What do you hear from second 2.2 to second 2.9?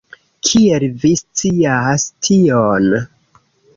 tion?